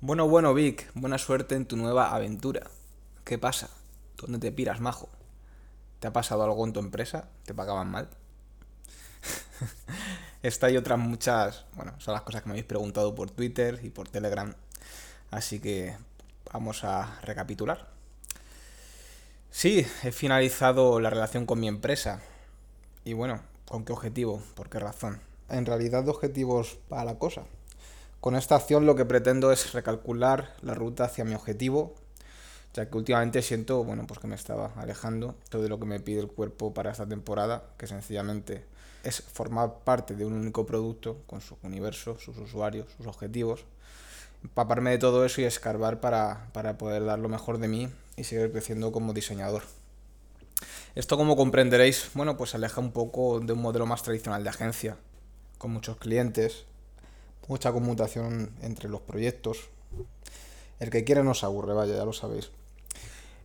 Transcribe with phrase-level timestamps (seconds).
[0.00, 2.70] Bueno, bueno, Vic, buena suerte en tu nueva aventura.
[3.24, 3.68] ¿Qué pasa?
[4.16, 5.08] ¿Dónde te piras, majo?
[5.98, 7.28] ¿Te ha pasado algo en tu empresa?
[7.44, 8.08] ¿Te pagaban mal?
[10.44, 13.90] Esta y otras muchas, bueno, son las cosas que me habéis preguntado por Twitter y
[13.90, 14.54] por Telegram.
[15.32, 15.96] Así que
[16.52, 17.88] vamos a recapitular.
[19.50, 22.22] Sí, he finalizado la relación con mi empresa.
[23.04, 24.40] Y bueno, ¿con qué objetivo?
[24.54, 25.20] ¿Por qué razón?
[25.48, 27.42] En realidad, objetivos para la cosa.
[28.20, 31.94] Con esta acción lo que pretendo es recalcular la ruta hacia mi objetivo,
[32.74, 36.00] ya que últimamente siento, bueno, pues que me estaba alejando todo de lo que me
[36.00, 38.64] pide el cuerpo para esta temporada, que sencillamente
[39.04, 43.64] es formar parte de un único producto con su universo, sus usuarios, sus objetivos,
[44.42, 48.24] empaparme de todo eso y escarbar para, para poder dar lo mejor de mí y
[48.24, 49.62] seguir creciendo como diseñador.
[50.96, 54.96] Esto, como comprenderéis, bueno, pues aleja un poco de un modelo más tradicional de agencia,
[55.56, 56.64] con muchos clientes,
[57.48, 59.70] mucha conmutación entre los proyectos.
[60.78, 62.50] El que quiera no se aburre, vaya, ya lo sabéis.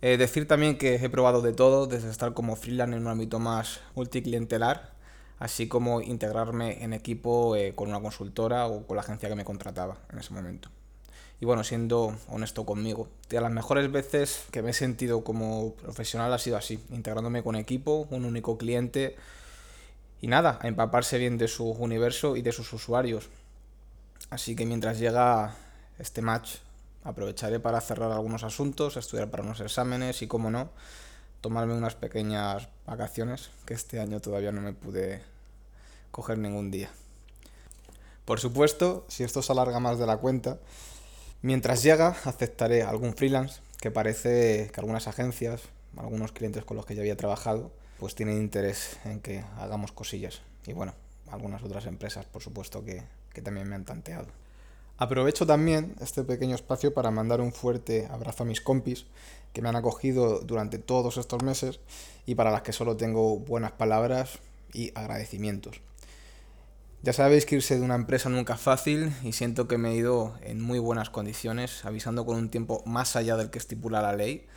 [0.00, 3.40] Eh, decir también que he probado de todo, desde estar como freelance en un ámbito
[3.40, 4.92] más multiclientelar,
[5.40, 9.44] así como integrarme en equipo eh, con una consultora o con la agencia que me
[9.44, 10.70] contrataba en ese momento.
[11.40, 16.32] Y bueno, siendo honesto conmigo, de las mejores veces que me he sentido como profesional
[16.32, 19.16] ha sido así, integrándome con equipo, un único cliente
[20.20, 23.28] y nada, a empaparse bien de su universo y de sus usuarios,
[24.30, 25.54] Así que mientras llega
[25.98, 26.56] este match,
[27.04, 30.70] aprovecharé para cerrar algunos asuntos, estudiar para unos exámenes y, como no,
[31.40, 35.22] tomarme unas pequeñas vacaciones que este año todavía no me pude
[36.10, 36.90] coger ningún día.
[38.24, 40.58] Por supuesto, si esto se alarga más de la cuenta,
[41.40, 45.62] mientras llega aceptaré algún freelance que parece que algunas agencias,
[45.96, 50.42] algunos clientes con los que ya había trabajado, pues tienen interés en que hagamos cosillas.
[50.66, 50.92] Y bueno,
[51.30, 53.02] algunas otras empresas, por supuesto, que,
[53.38, 54.26] que también me han tanteado.
[54.96, 59.06] Aprovecho también este pequeño espacio para mandar un fuerte abrazo a mis compis
[59.52, 61.78] que me han acogido durante todos estos meses
[62.26, 64.40] y para las que solo tengo buenas palabras
[64.72, 65.80] y agradecimientos.
[67.04, 69.94] Ya sabéis que irse de una empresa nunca es fácil y siento que me he
[69.94, 74.16] ido en muy buenas condiciones, avisando con un tiempo más allá del que estipula la
[74.16, 74.48] ley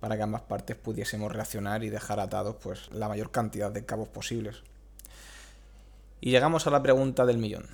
[0.00, 4.08] para que ambas partes pudiésemos reaccionar y dejar atados pues la mayor cantidad de cabos
[4.08, 4.62] posibles.
[6.22, 7.66] Y llegamos a la pregunta del millón.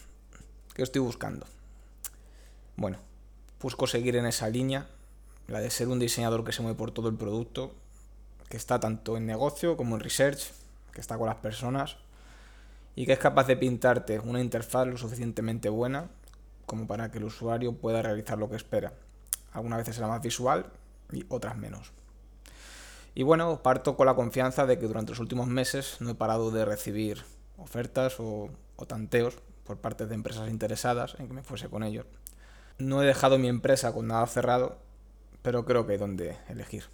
[0.76, 1.46] ¿Qué estoy buscando?
[2.76, 2.98] Bueno,
[3.62, 4.86] busco seguir en esa línea,
[5.48, 7.72] la de ser un diseñador que se mueve por todo el producto,
[8.50, 10.52] que está tanto en negocio como en research,
[10.92, 11.96] que está con las personas
[12.94, 16.10] y que es capaz de pintarte una interfaz lo suficientemente buena
[16.66, 18.92] como para que el usuario pueda realizar lo que espera.
[19.54, 20.66] Algunas veces será más visual
[21.10, 21.92] y otras menos.
[23.14, 26.50] Y bueno, parto con la confianza de que durante los últimos meses no he parado
[26.50, 27.24] de recibir
[27.56, 32.06] ofertas o, o tanteos por parte de empresas interesadas en que me fuese con ellos.
[32.78, 34.78] No he dejado mi empresa con nada cerrado,
[35.42, 36.84] pero creo que hay donde elegir.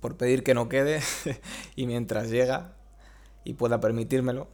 [0.00, 1.00] Por pedir que no quede
[1.76, 2.74] y mientras llega
[3.44, 4.48] y pueda permitírmelo,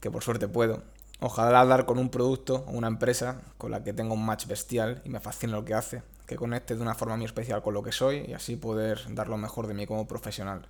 [0.00, 0.82] que por suerte puedo,
[1.20, 5.02] ojalá dar con un producto o una empresa con la que tenga un match bestial
[5.04, 7.82] y me fascine lo que hace, que conecte de una forma muy especial con lo
[7.82, 10.68] que soy y así poder dar lo mejor de mí como profesional.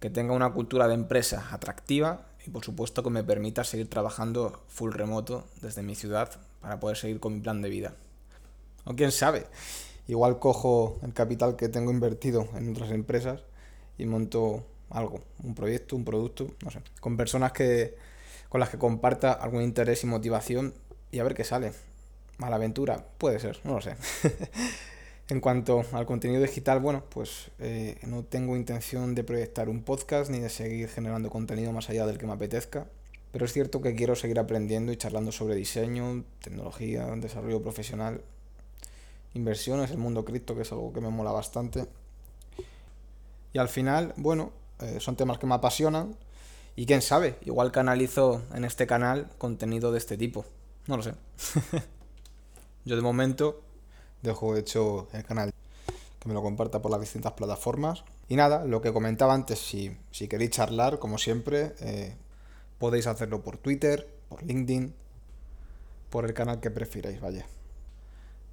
[0.00, 4.62] Que tenga una cultura de empresa atractiva y por supuesto que me permita seguir trabajando
[4.68, 6.30] full remoto desde mi ciudad
[6.60, 7.94] para poder seguir con mi plan de vida.
[8.84, 9.46] O quién sabe,
[10.08, 13.40] igual cojo el capital que tengo invertido en otras empresas
[13.98, 17.94] y monto algo, un proyecto, un producto, no sé, con personas que
[18.50, 20.74] con las que comparta algún interés y motivación
[21.12, 21.72] y a ver qué sale.
[22.36, 23.96] Mala aventura, puede ser, no lo sé.
[25.30, 30.28] En cuanto al contenido digital, bueno, pues eh, no tengo intención de proyectar un podcast
[30.28, 32.88] ni de seguir generando contenido más allá del que me apetezca,
[33.30, 38.22] pero es cierto que quiero seguir aprendiendo y charlando sobre diseño, tecnología, desarrollo profesional,
[39.34, 41.86] inversiones, el mundo cripto, que es algo que me mola bastante.
[43.52, 46.16] Y al final, bueno, eh, son temas que me apasionan
[46.74, 50.44] y quién sabe, igual canalizo en este canal contenido de este tipo.
[50.88, 51.14] No lo sé.
[52.84, 53.62] Yo de momento
[54.22, 55.52] dejo hecho el canal
[56.18, 58.04] que me lo comparta por las distintas plataformas.
[58.28, 62.14] Y nada, lo que comentaba antes, si, si queréis charlar, como siempre, eh,
[62.78, 64.94] podéis hacerlo por Twitter, por LinkedIn,
[66.10, 67.46] por el canal que prefiráis, vaya.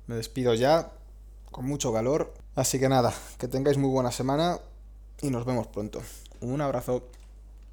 [0.07, 0.91] Me despido ya,
[1.51, 2.33] con mucho calor.
[2.55, 4.59] Así que nada, que tengáis muy buena semana
[5.21, 6.01] y nos vemos pronto.
[6.41, 7.03] Un abrazo.